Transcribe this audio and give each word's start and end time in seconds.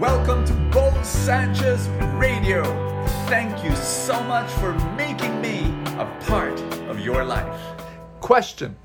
Welcome 0.00 0.46
to 0.46 0.54
Bo 0.72 0.90
Sanchez 1.02 1.86
Radio. 2.14 2.64
Thank 3.26 3.62
you 3.62 3.76
so 3.76 4.18
much 4.22 4.50
for 4.52 4.72
making 4.96 5.42
me 5.42 5.58
a 5.98 6.10
part 6.26 6.58
of 6.88 7.00
your 7.00 7.22
life. 7.22 7.60
Question 8.20 8.76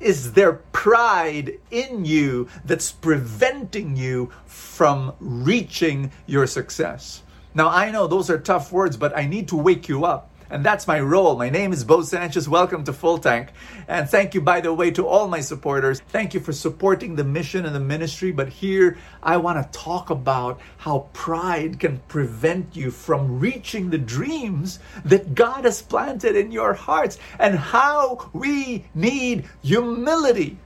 Is 0.00 0.32
there 0.32 0.54
pride 0.72 1.58
in 1.70 2.06
you 2.06 2.48
that's 2.64 2.90
preventing 2.90 3.94
you 3.94 4.32
from 4.46 5.12
reaching 5.20 6.10
your 6.24 6.46
success? 6.46 7.24
Now, 7.52 7.68
I 7.68 7.90
know 7.90 8.06
those 8.06 8.30
are 8.30 8.38
tough 8.38 8.72
words, 8.72 8.96
but 8.96 9.14
I 9.14 9.26
need 9.26 9.48
to 9.48 9.56
wake 9.56 9.86
you 9.86 10.06
up 10.06 10.30
and 10.50 10.64
that's 10.64 10.86
my 10.86 11.00
role. 11.00 11.36
My 11.36 11.50
name 11.50 11.72
is 11.72 11.84
Bo 11.84 12.02
Sanchez. 12.02 12.48
Welcome 12.48 12.84
to 12.84 12.92
Full 12.92 13.18
Tank. 13.18 13.50
And 13.88 14.08
thank 14.08 14.34
you, 14.34 14.40
by 14.40 14.60
the 14.60 14.72
way, 14.72 14.90
to 14.92 15.06
all 15.06 15.28
my 15.28 15.40
supporters. 15.40 16.00
Thank 16.08 16.34
you 16.34 16.40
for 16.40 16.52
supporting 16.52 17.16
the 17.16 17.24
mission 17.24 17.64
and 17.66 17.74
the 17.74 17.80
ministry. 17.80 18.30
But 18.30 18.48
here, 18.48 18.98
I 19.22 19.36
want 19.38 19.60
to 19.60 19.78
talk 19.78 20.10
about 20.10 20.60
how 20.78 21.08
pride 21.12 21.80
can 21.80 21.98
prevent 22.08 22.76
you 22.76 22.90
from 22.90 23.40
reaching 23.40 23.90
the 23.90 23.98
dreams 23.98 24.80
that 25.04 25.34
God 25.34 25.64
has 25.64 25.82
planted 25.82 26.36
in 26.36 26.52
your 26.52 26.74
hearts 26.74 27.18
and 27.38 27.58
how 27.58 28.30
we 28.32 28.84
need 28.94 29.46
humility. 29.62 30.58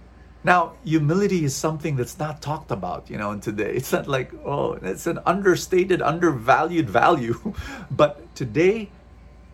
Now, 0.45 0.74
humility 0.85 1.45
is 1.45 1.55
something 1.55 1.97
that's 1.97 2.19
not 2.19 2.41
talked 2.41 2.71
about, 2.71 3.10
you 3.10 3.19
know, 3.19 3.33
in 3.33 3.41
today. 3.41 3.73
It's 3.74 3.93
not 3.93 4.07
like, 4.07 4.33
oh, 4.45 4.74
it's 4.74 5.07
an 5.07 5.19
understated, 5.27 6.01
undervalued 6.01 6.88
value. 6.88 7.55
But 7.91 8.35
today, 8.35 8.91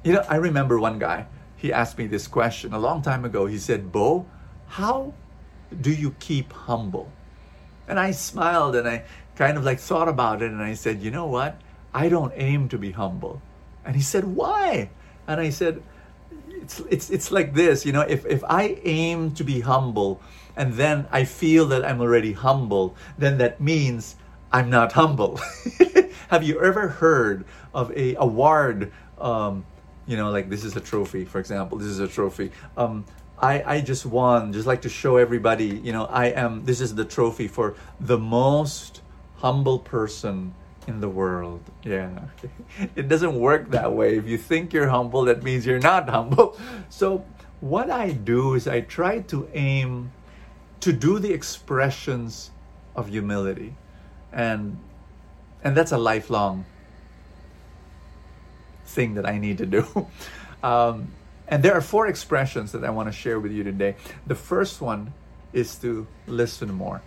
you 0.05 0.13
know, 0.13 0.25
I 0.29 0.37
remember 0.37 0.79
one 0.79 0.99
guy, 0.99 1.27
he 1.57 1.73
asked 1.73 1.97
me 1.97 2.07
this 2.07 2.29
question 2.29 2.75
a 2.75 2.79
long 2.79 3.01
time 3.03 3.25
ago. 3.25 3.47
He 3.47 3.59
said, 3.59 3.91
Bo, 3.91 4.27
how 4.69 5.15
do 5.81 5.91
you 5.91 6.15
keep 6.21 6.53
humble? 6.53 7.11
And 7.89 7.99
I 7.99 8.11
smiled 8.11 8.77
and 8.77 8.87
I 8.87 9.05
kind 9.35 9.57
of 9.57 9.65
like 9.65 9.81
thought 9.81 10.09
about 10.09 10.43
it 10.43 10.51
and 10.51 10.62
I 10.62 10.75
said, 10.75 11.03
you 11.03 11.11
know 11.11 11.27
what? 11.27 11.61
I 11.93 12.09
don't 12.09 12.33
aim 12.37 12.69
to 12.69 12.79
be 12.79 12.93
humble. 12.93 13.41
And 13.84 13.97
he 13.97 14.03
said, 14.03 14.25
why? 14.25 14.91
And 15.27 15.41
I 15.41 15.51
said, 15.51 15.83
it's, 16.50 16.81
it's, 16.91 17.11
it's 17.11 17.31
like 17.31 17.55
this, 17.55 17.84
you 17.87 17.93
know, 17.93 18.03
if, 18.03 18.27
if 18.27 18.45
I 18.45 18.78
aim 18.84 19.33
to 19.34 19.45
be 19.45 19.61
humble 19.61 20.21
and 20.56 20.75
then 20.75 21.06
I 21.11 21.25
feel 21.25 21.67
that 21.69 21.84
I'm 21.84 22.00
already 22.00 22.33
humble, 22.33 22.95
then 23.19 23.39
that 23.39 23.61
means 23.61 24.17
I'm 24.53 24.71
not 24.71 24.93
humble. 24.93 25.41
Have 26.28 26.43
you 26.43 26.61
ever 26.61 26.89
heard 26.89 27.45
of 27.73 27.91
a 27.97 28.15
award 28.17 28.93
um, 29.19 29.65
you 30.06 30.16
know 30.16 30.30
like 30.30 30.48
this 30.48 30.64
is 30.64 30.77
a 30.77 30.80
trophy 30.80 31.24
for 31.24 31.38
example 31.38 31.78
this 31.78 31.88
is 31.88 32.00
a 32.00 32.08
trophy. 32.08 32.50
Um 32.77 33.05
I, 33.36 33.74
I 33.74 33.80
just 33.80 34.06
won 34.06 34.52
just 34.52 34.66
like 34.66 34.83
to 34.83 34.88
show 34.88 35.16
everybody 35.16 35.66
you 35.66 35.92
know 35.92 36.05
i 36.06 36.27
am 36.27 36.64
this 36.64 36.80
is 36.80 36.94
the 36.94 37.05
trophy 37.05 37.48
for 37.48 37.74
the 38.00 38.16
most 38.16 39.02
humble 39.36 39.80
person 39.80 40.55
in 40.86 41.00
the 41.00 41.08
world. 41.08 41.60
Yeah 41.82 42.10
it 42.97 43.08
doesn't 43.08 43.34
work 43.34 43.70
that 43.70 43.92
way. 43.92 44.16
If 44.16 44.27
you 44.28 44.38
think 44.38 44.72
you're 44.72 44.88
humble 44.88 45.25
that 45.25 45.42
means 45.42 45.66
you're 45.66 45.80
not 45.80 46.08
humble. 46.19 46.56
So 46.88 47.25
what 47.60 47.91
i 47.91 48.12
do 48.12 48.55
is 48.55 48.69
i 48.69 48.80
try 48.80 49.20
to 49.20 49.48
aim 49.55 50.12
to 50.80 50.92
do 50.92 51.19
the 51.19 51.32
expressions 51.32 52.50
of 52.94 53.08
humility. 53.08 53.75
And 54.32 54.78
and 55.64 55.77
that's 55.77 55.92
a 55.92 55.98
lifelong 55.98 56.66
thing 58.95 59.14
that 59.14 59.27
I 59.27 59.39
need 59.39 59.59
to 59.59 59.67
do. 59.67 59.84
Um, 60.64 61.09
and 61.47 61.62
there 61.62 61.75
are 61.75 61.83
four 61.83 62.06
expressions 62.06 62.73
that 62.73 62.84
I 62.84 62.89
want 62.89 63.06
to 63.09 63.12
share 63.12 63.39
with 63.39 63.53
you 63.53 63.64
today. 63.64 63.97
The 64.27 64.34
first 64.34 64.81
one 64.81 65.12
is 65.53 65.77
to 65.81 66.06
listen 66.27 66.73
more. 66.73 67.03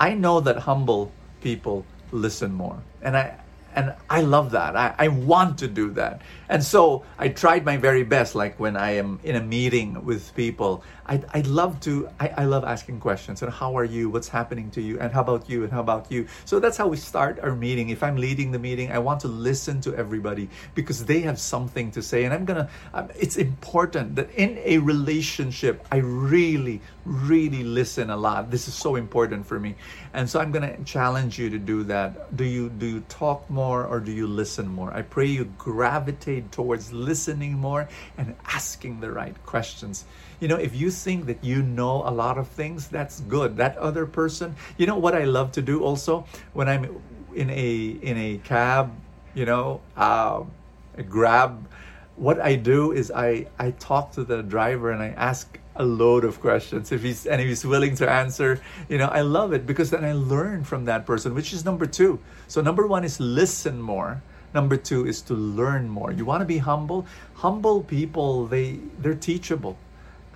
I 0.00 0.14
know 0.14 0.40
that 0.40 0.56
humble 0.58 1.12
people 1.40 1.86
listen 2.10 2.52
more. 2.52 2.82
And 3.00 3.16
I 3.16 3.38
and 3.74 3.94
I 4.10 4.22
love 4.22 4.52
that. 4.52 4.76
I, 4.76 4.94
I 4.98 5.08
want 5.08 5.58
to 5.58 5.68
do 5.68 5.90
that. 5.92 6.22
And 6.48 6.64
so 6.64 7.04
I 7.18 7.28
tried 7.28 7.64
my 7.64 7.76
very 7.76 8.02
best. 8.02 8.34
Like 8.34 8.58
when 8.58 8.76
I 8.76 8.92
am 8.92 9.20
in 9.22 9.36
a 9.36 9.40
meeting 9.42 10.04
with 10.04 10.34
people, 10.34 10.82
I, 11.06 11.22
I 11.32 11.40
love 11.42 11.78
to, 11.80 12.08
I, 12.18 12.28
I 12.28 12.44
love 12.44 12.64
asking 12.64 13.00
questions. 13.00 13.42
And 13.42 13.52
how 13.52 13.76
are 13.76 13.84
you? 13.84 14.08
What's 14.08 14.28
happening 14.28 14.70
to 14.72 14.82
you? 14.82 14.98
And 14.98 15.12
how 15.12 15.20
about 15.20 15.48
you? 15.48 15.62
And 15.64 15.72
how 15.72 15.80
about 15.80 16.10
you? 16.10 16.26
So 16.44 16.58
that's 16.58 16.76
how 16.76 16.88
we 16.88 16.96
start 16.96 17.38
our 17.40 17.54
meeting. 17.54 17.90
If 17.90 18.02
I'm 18.02 18.16
leading 18.16 18.50
the 18.50 18.58
meeting, 18.58 18.90
I 18.90 18.98
want 18.98 19.20
to 19.20 19.28
listen 19.28 19.80
to 19.82 19.94
everybody 19.94 20.48
because 20.74 21.04
they 21.04 21.20
have 21.20 21.38
something 21.38 21.90
to 21.92 22.02
say. 22.02 22.24
And 22.24 22.32
I'm 22.32 22.46
going 22.46 22.64
to, 22.64 22.68
um, 22.94 23.08
it's 23.18 23.36
important 23.36 24.16
that 24.16 24.30
in 24.32 24.58
a 24.64 24.78
relationship, 24.78 25.86
I 25.92 25.98
really, 25.98 26.80
really 27.04 27.62
listen 27.62 28.10
a 28.10 28.16
lot. 28.16 28.50
This 28.50 28.68
is 28.68 28.74
so 28.74 28.96
important 28.96 29.46
for 29.46 29.60
me. 29.60 29.76
And 30.14 30.28
so 30.28 30.40
I'm 30.40 30.50
going 30.50 30.68
to 30.68 30.82
challenge 30.84 31.38
you 31.38 31.50
to 31.50 31.58
do 31.58 31.84
that. 31.84 32.34
Do 32.36 32.44
you, 32.44 32.70
do 32.70 32.86
you 32.86 33.00
talk 33.08 33.48
more? 33.50 33.67
More 33.68 33.84
or 33.84 34.00
do 34.00 34.12
you 34.12 34.26
listen 34.26 34.66
more? 34.66 34.90
I 35.00 35.02
pray 35.02 35.26
you 35.26 35.44
gravitate 35.58 36.50
towards 36.58 36.92
listening 37.08 37.52
more 37.68 37.82
and 38.16 38.34
asking 38.58 39.00
the 39.00 39.10
right 39.12 39.36
questions. 39.44 40.06
You 40.40 40.48
know, 40.48 40.56
if 40.68 40.72
you 40.74 40.90
think 40.90 41.26
that 41.26 41.44
you 41.44 41.62
know 41.62 41.96
a 42.08 42.12
lot 42.22 42.38
of 42.38 42.48
things, 42.48 42.88
that's 42.88 43.20
good. 43.36 43.56
That 43.58 43.76
other 43.76 44.06
person, 44.06 44.56
you 44.78 44.86
know 44.86 44.98
what 45.04 45.14
I 45.14 45.24
love 45.24 45.52
to 45.58 45.62
do 45.72 45.84
also 45.84 46.24
when 46.54 46.66
I'm 46.72 46.84
in 47.34 47.50
a 47.50 47.72
in 48.10 48.16
a 48.16 48.30
cab, 48.52 48.84
you 49.34 49.44
know, 49.44 49.80
uh, 49.96 50.44
a 50.96 51.02
grab 51.02 51.68
what 52.18 52.40
I 52.40 52.56
do 52.56 52.92
is 53.00 53.12
I 53.14 53.46
I 53.58 53.70
talk 53.72 54.12
to 54.12 54.24
the 54.24 54.42
driver 54.42 54.90
and 54.90 55.02
I 55.02 55.10
ask 55.30 55.46
a 55.78 55.84
load 55.84 56.24
of 56.24 56.40
questions 56.40 56.92
if 56.92 57.02
he's 57.02 57.24
and 57.26 57.40
if 57.40 57.46
he's 57.46 57.64
willing 57.64 57.94
to 57.96 58.10
answer. 58.10 58.60
You 58.88 58.98
know 58.98 59.08
i 59.08 59.22
love 59.22 59.52
it 59.52 59.66
because 59.66 59.90
then 59.90 60.04
i 60.04 60.12
learn 60.12 60.64
from 60.64 60.84
that 60.84 61.06
person 61.06 61.34
which 61.34 61.52
is 61.52 61.64
number 61.64 61.86
two. 61.86 62.18
So 62.48 62.60
number 62.60 62.86
one 62.86 63.04
is 63.04 63.18
listen 63.18 63.80
more. 63.80 64.22
Number 64.52 64.76
two 64.76 65.06
is 65.06 65.22
to 65.22 65.34
learn 65.34 65.88
more. 65.88 66.10
You 66.10 66.24
want 66.24 66.40
to 66.40 66.46
be 66.46 66.58
humble? 66.58 67.06
Humble 67.34 67.82
people 67.82 68.46
they 68.46 68.80
they're 68.98 69.14
teachable. 69.14 69.78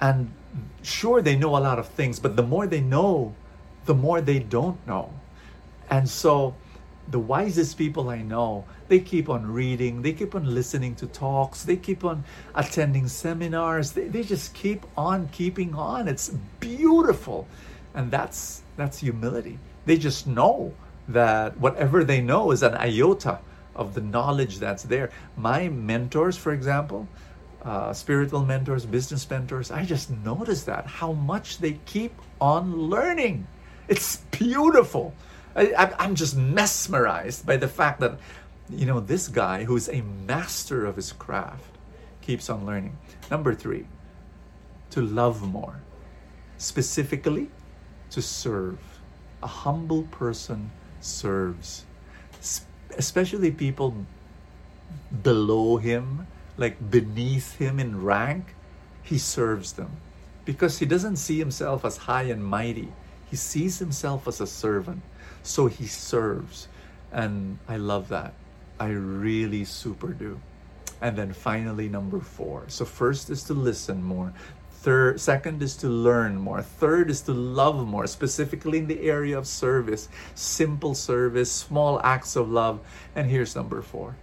And 0.00 0.32
sure 0.82 1.22
they 1.22 1.36
know 1.36 1.56
a 1.56 1.62
lot 1.69 1.78
of 1.78 1.88
things 1.88 2.19
but 2.20 2.36
the 2.36 2.42
more 2.42 2.66
they 2.66 2.81
know 2.81 3.34
the 3.84 3.94
more 3.94 4.20
they 4.20 4.38
don't 4.38 4.78
know. 4.86 5.12
And 5.91 6.08
so 6.08 6.54
the 7.08 7.18
wisest 7.18 7.76
people 7.76 8.08
I 8.10 8.22
know, 8.22 8.64
they 8.88 9.00
keep 9.00 9.28
on 9.28 9.50
reading, 9.50 10.02
they 10.02 10.12
keep 10.12 10.34
on 10.34 10.54
listening 10.54 10.94
to 10.96 11.06
talks, 11.06 11.64
they 11.64 11.76
keep 11.76 12.04
on 12.04 12.24
attending 12.54 13.08
seminars, 13.08 13.92
they, 13.92 14.08
they 14.08 14.22
just 14.22 14.54
keep 14.54 14.84
on 14.96 15.28
keeping 15.28 15.74
on. 15.74 16.08
It's 16.08 16.30
beautiful. 16.60 17.46
And 17.94 18.10
that's 18.10 18.62
that's 18.76 18.98
humility. 18.98 19.58
They 19.84 19.98
just 19.98 20.26
know 20.26 20.72
that 21.08 21.58
whatever 21.58 22.04
they 22.04 22.20
know 22.20 22.52
is 22.52 22.62
an 22.62 22.74
iota 22.74 23.38
of 23.74 23.94
the 23.94 24.00
knowledge 24.00 24.58
that's 24.58 24.84
there. 24.84 25.10
My 25.36 25.69
mentors, 25.69 26.36
for 26.36 26.52
example, 26.52 27.08
uh, 27.64 27.92
spiritual 27.92 28.44
mentors, 28.44 28.86
business 28.86 29.28
mentors, 29.28 29.70
I 29.70 29.84
just 29.84 30.10
notice 30.10 30.64
that 30.64 30.86
how 30.86 31.12
much 31.12 31.58
they 31.58 31.78
keep 31.86 32.12
on 32.40 32.74
learning. 32.76 33.46
It's 33.88 34.19
beautiful. 34.30 35.14
I, 35.54 35.94
I'm 35.98 36.14
just 36.14 36.36
mesmerized 36.36 37.46
by 37.46 37.56
the 37.56 37.68
fact 37.68 38.00
that, 38.00 38.18
you 38.70 38.86
know, 38.86 39.00
this 39.00 39.28
guy 39.28 39.64
who's 39.64 39.88
a 39.88 40.00
master 40.00 40.86
of 40.86 40.96
his 40.96 41.12
craft 41.12 41.78
keeps 42.20 42.48
on 42.48 42.64
learning. 42.64 42.96
Number 43.30 43.54
three, 43.54 43.86
to 44.90 45.02
love 45.02 45.42
more. 45.42 45.80
Specifically, 46.58 47.50
to 48.10 48.22
serve. 48.22 48.78
A 49.42 49.46
humble 49.46 50.04
person 50.04 50.70
serves, 51.00 51.84
especially 52.96 53.50
people 53.50 54.06
below 55.22 55.78
him, 55.78 56.26
like 56.56 56.90
beneath 56.90 57.56
him 57.56 57.80
in 57.80 58.04
rank. 58.04 58.54
He 59.02 59.19
serves 59.19 59.72
them 59.72 59.90
because 60.44 60.78
he 60.78 60.86
doesn't 60.86 61.16
see 61.16 61.38
himself 61.38 61.84
as 61.84 61.96
high 61.96 62.24
and 62.24 62.44
mighty. 62.44 62.92
He 63.28 63.36
sees 63.36 63.78
himself 63.78 64.28
as 64.28 64.40
a 64.40 64.46
servant. 64.46 65.02
So 65.42 65.66
he 65.66 65.86
serves. 65.86 66.69
And 67.11 67.58
I 67.69 67.76
love 67.76 68.08
that. 68.08 68.34
I 68.78 68.88
really 68.88 69.64
super 69.64 70.08
do. 70.08 70.40
And 71.00 71.16
then 71.16 71.32
finally, 71.32 71.88
number 71.88 72.20
four. 72.20 72.64
So, 72.69 72.84
first 72.84 73.28
is 73.28 73.43
to 73.44 73.55
listen 73.55 74.02
more. 74.02 74.32
Third, 74.70 75.20
second 75.20 75.62
is 75.62 75.76
to 75.76 75.88
learn 75.88 76.37
more. 76.37 76.62
Third 76.62 77.11
is 77.11 77.20
to 77.22 77.32
love 77.32 77.87
more, 77.87 78.06
specifically 78.08 78.78
in 78.78 78.88
the 78.88 79.02
area 79.02 79.38
of 79.38 79.46
service, 79.46 80.08
simple 80.34 80.94
service, 80.94 81.52
small 81.52 82.00
acts 82.02 82.34
of 82.34 82.50
love. 82.50 82.81
And 83.14 83.31
here's 83.31 83.55
number 83.55 83.82
four 83.82 84.16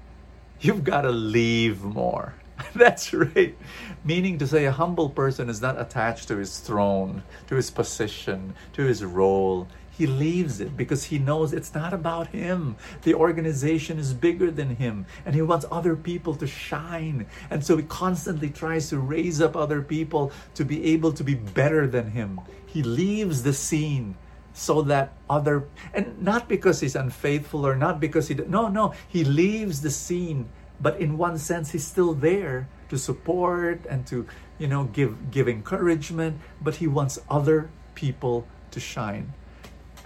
you've 0.59 0.83
got 0.83 1.01
to 1.01 1.11
leave 1.11 1.83
more. 1.83 2.33
That's 2.75 3.13
right. 3.13 3.55
Meaning 4.03 4.37
to 4.39 4.47
say, 4.47 4.65
a 4.65 4.71
humble 4.71 5.09
person 5.09 5.49
is 5.49 5.61
not 5.61 5.79
attached 5.79 6.27
to 6.27 6.35
his 6.35 6.59
throne, 6.59 7.23
to 7.47 7.55
his 7.55 7.71
position, 7.71 8.53
to 8.73 8.83
his 8.83 9.03
role 9.03 9.67
he 9.99 10.07
leaves 10.07 10.61
it 10.61 10.77
because 10.77 11.03
he 11.03 11.19
knows 11.19 11.51
it's 11.51 11.75
not 11.75 11.93
about 11.93 12.27
him. 12.27 12.77
The 13.01 13.15
organization 13.15 13.99
is 13.99 14.13
bigger 14.13 14.49
than 14.49 14.77
him 14.77 15.05
and 15.25 15.35
he 15.35 15.41
wants 15.41 15.65
other 15.69 15.93
people 15.93 16.35
to 16.35 16.47
shine. 16.47 17.25
And 17.49 17.65
so 17.65 17.75
he 17.75 17.83
constantly 17.83 18.49
tries 18.49 18.87
to 18.91 18.97
raise 18.97 19.41
up 19.41 19.57
other 19.57 19.81
people 19.81 20.31
to 20.55 20.63
be 20.63 20.85
able 20.93 21.11
to 21.11 21.21
be 21.25 21.35
better 21.35 21.85
than 21.85 22.11
him. 22.11 22.39
He 22.65 22.81
leaves 22.81 23.43
the 23.43 23.51
scene 23.51 24.15
so 24.53 24.83
that 24.83 25.11
other 25.29 25.67
and 25.93 26.21
not 26.21 26.47
because 26.47 26.79
he's 26.79 26.95
unfaithful 26.95 27.67
or 27.67 27.75
not 27.75 27.99
because 27.99 28.29
he 28.29 28.35
no 28.35 28.69
no 28.69 28.93
he 29.07 29.25
leaves 29.25 29.81
the 29.81 29.91
scene 29.91 30.47
but 30.79 30.99
in 30.99 31.17
one 31.17 31.37
sense 31.37 31.71
he's 31.71 31.85
still 31.85 32.13
there 32.13 32.67
to 32.87 32.97
support 32.97 33.85
and 33.89 34.07
to 34.07 34.25
you 34.57 34.67
know 34.67 34.85
give 34.85 35.29
give 35.29 35.47
encouragement 35.47 36.39
but 36.61 36.75
he 36.75 36.87
wants 36.87 37.19
other 37.29 37.69
people 37.95 38.47
to 38.71 38.79
shine 38.79 39.31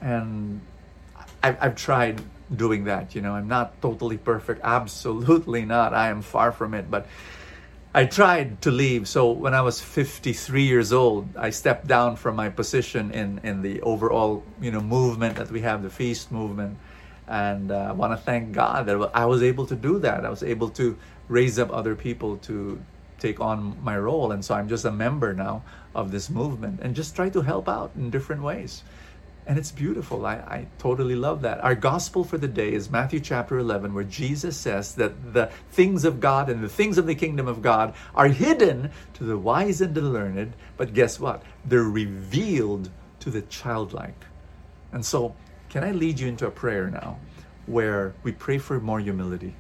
and 0.04 0.62
I've, 1.42 1.58
I've 1.62 1.76
tried 1.76 2.22
doing 2.54 2.84
that 2.84 3.16
you 3.16 3.22
know 3.22 3.34
i'm 3.34 3.48
not 3.48 3.82
totally 3.82 4.18
perfect 4.18 4.62
absolutely 4.64 5.66
not 5.66 5.94
i 5.94 6.10
am 6.10 6.22
far 6.22 6.52
from 6.52 6.74
it 6.74 6.92
but 6.92 7.08
I 7.96 8.06
tried 8.06 8.64
to 8.64 8.72
leave. 8.72 9.08
So 9.08 9.32
when 9.32 9.54
I 9.54 9.62
was 9.62 9.80
53 9.80 10.64
years 10.64 10.92
old, 10.92 11.38
I 11.38 11.52
stepped 11.52 11.86
down 11.86 12.16
from 12.16 12.36
my 12.36 12.50
position 12.50 13.12
in, 13.12 13.40
in 13.44 13.62
the 13.62 13.82
overall 13.84 14.44
you 14.60 14.72
know 14.72 14.82
movement 14.82 15.36
that 15.36 15.52
we 15.52 15.62
have, 15.62 15.84
the 15.84 15.92
feast 15.92 16.32
movement. 16.32 16.78
And 17.28 17.72
uh, 17.72 17.90
I 17.90 17.92
want 17.92 18.12
to 18.14 18.18
thank 18.18 18.52
God 18.52 18.88
that 18.88 19.12
I 19.14 19.26
was 19.26 19.44
able 19.44 19.68
to 19.68 19.76
do 19.76 20.00
that. 20.00 20.26
I 20.26 20.30
was 20.30 20.42
able 20.42 20.70
to 20.72 20.98
raise 21.28 21.60
up 21.60 21.72
other 21.72 21.96
people 21.96 22.38
to 22.38 22.82
take 23.20 23.40
on 23.40 23.78
my 23.84 23.98
role. 23.98 24.32
And 24.32 24.44
so 24.44 24.56
I'm 24.56 24.68
just 24.68 24.86
a 24.86 24.92
member 24.92 25.34
now 25.34 25.64
of 25.94 26.12
this 26.12 26.32
movement 26.32 26.80
and 26.82 26.96
just 26.96 27.16
try 27.16 27.30
to 27.30 27.42
help 27.42 27.70
out 27.70 27.92
in 27.96 28.10
different 28.10 28.42
ways 28.42 28.84
and 29.45 29.57
it's 29.57 29.72
beautiful. 29.72 30.25
I, 30.25 30.36
I 30.36 30.68
totally 30.78 31.16
love 31.16 31.42
that. 31.42 31.63
Our 31.63 31.75
gospel 31.75 32.24
for 32.24 32.38
the 32.38 32.48
day 32.48 32.74
is 32.74 32.90
Matthew 32.90 33.19
chapter 33.19 33.57
11, 33.57 33.94
where 33.94 34.04
Jesus 34.04 34.56
says 34.57 34.95
that 34.95 35.34
the 35.34 35.48
things 35.72 36.06
of 36.06 36.19
God 36.19 36.50
and 36.50 36.63
the 36.63 36.69
things 36.69 36.98
of 36.98 37.06
the 37.06 37.16
kingdom 37.16 37.48
of 37.48 37.62
God 37.62 37.94
are 38.16 38.28
hidden 38.28 38.92
to 39.16 39.24
the 39.24 39.38
wise 39.38 39.81
and 39.81 39.94
the 39.94 40.01
learned, 40.01 40.54
but 40.78 40.94
guess 40.94 41.19
what? 41.19 41.44
They're 41.66 41.84
revealed 41.84 42.90
to 43.19 43.30
the 43.30 43.42
childlike. 43.44 44.25
And 44.92 45.06
so, 45.06 45.36
can 45.69 45.84
I 45.84 45.92
lead 45.92 46.19
you 46.19 46.28
into 46.28 46.48
a 46.48 46.51
prayer 46.51 46.89
now 46.89 47.19
where 47.66 48.13
we 48.24 48.31
pray 48.31 48.60
for 48.60 48.80
more 48.80 49.00
humility? 49.00 49.56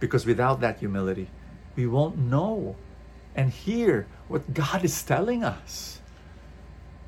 Because 0.00 0.26
without 0.26 0.60
that 0.60 0.78
humility, 0.78 1.30
we 1.76 1.86
won't 1.86 2.18
know 2.18 2.76
and 3.34 3.50
hear 3.50 4.06
what 4.28 4.52
God 4.52 4.84
is 4.84 5.02
telling 5.02 5.44
us. 5.44 6.00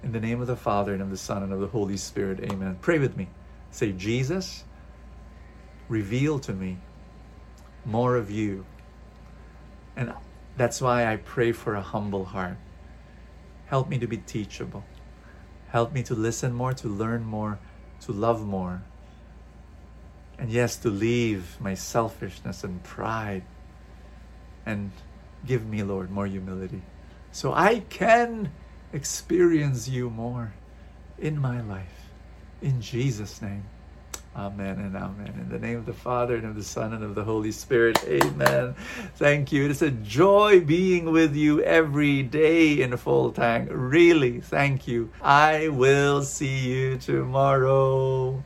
In 0.05 0.13
the 0.13 0.21
name 0.21 0.43
of 0.43 0.47
the 0.47 0.55
Father, 0.55 0.93
and 0.93 1.01
of 1.01 1.09
the 1.09 1.17
Son, 1.17 1.43
and 1.43 1.51
of 1.51 1.61
the 1.61 1.67
Holy 1.67 1.97
Spirit, 1.97 2.39
amen. 2.53 2.77
Pray 2.83 2.99
with 2.99 3.17
me. 3.17 3.27
Say, 3.71 3.91
Jesus, 3.93 4.65
reveal 5.89 6.39
to 6.41 6.53
me 6.53 6.77
more 7.87 8.15
of 8.15 8.31
you. 8.31 8.67
And 9.97 10.13
that's 10.59 10.83
why 10.83 11.11
I 11.11 11.17
pray 11.17 11.53
for 11.53 11.75
a 11.75 11.81
humble 11.81 12.27
heart. 12.27 12.59
Help 13.65 13.89
me 13.89 13.99
to 13.99 14.07
be 14.07 14.19
teachable. 14.19 14.85
Help 15.69 15.95
me 15.95 16.03
to 16.03 16.15
listen 16.15 16.53
more, 16.53 16.75
to 16.75 16.87
learn 16.89 17.25
more, 17.25 17.59
to 18.03 18.13
love 18.13 18.45
more. 18.45 18.83
And 20.39 20.51
yes, 20.51 20.77
to 20.77 20.91
leave 20.91 21.59
my 21.61 21.73
selfishness 21.73 22.63
and 22.63 22.83
pride. 22.83 23.45
And 24.67 24.91
give 25.47 25.65
me, 25.65 25.83
Lord, 25.83 26.11
more 26.11 26.27
humility. 26.27 26.83
So 27.33 27.55
I 27.55 27.81
can 27.89 28.53
experience 28.95 29.89
you 29.89 30.09
more 30.09 30.53
in 31.19 31.39
my 31.39 31.61
life. 31.63 32.09
In 32.63 32.81
Jesus' 32.81 33.43
name. 33.43 33.65
Amen 34.37 34.79
and 34.81 34.97
amen. 34.97 35.35
In 35.41 35.49
the 35.49 35.59
name 35.59 35.79
of 35.79 35.87
the 35.87 35.93
Father 35.93 36.35
and 36.37 36.45
of 36.45 36.57
the 36.57 36.63
Son 36.63 36.93
and 36.93 37.05
of 37.05 37.15
the 37.15 37.23
Holy 37.23 37.53
Spirit. 37.53 38.03
Amen. 38.05 38.75
Thank 39.17 39.53
you. 39.53 39.69
It's 39.69 39.83
a 39.83 39.91
joy 39.91 40.61
being 40.61 41.13
with 41.13 41.37
you 41.37 41.63
every 41.63 42.23
day 42.23 42.83
in 42.83 42.97
full 42.97 43.31
tank. 43.31 43.69
Really, 43.71 44.41
thank 44.41 44.89
you. 44.89 45.11
I 45.23 45.69
will 45.69 46.23
see 46.23 46.59
you 46.59 46.97
tomorrow. 46.97 48.43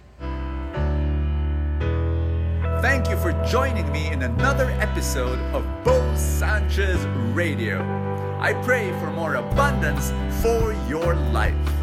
Thank 2.82 3.08
you 3.08 3.16
for 3.16 3.32
joining 3.46 3.90
me 3.90 4.08
in 4.08 4.22
another 4.22 4.70
episode 4.80 5.38
of 5.54 5.64
Bo 5.84 6.14
Sanchez 6.16 7.02
Radio. 7.34 8.07
I 8.40 8.52
pray 8.52 8.92
for 9.00 9.10
more 9.10 9.34
abundance 9.34 10.12
for 10.40 10.72
your 10.88 11.16
life. 11.16 11.77